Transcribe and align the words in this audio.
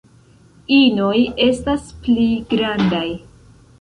Inoj 0.77 1.21
estas 1.47 1.85
pli 2.07 2.25
grandaj. 2.55 3.07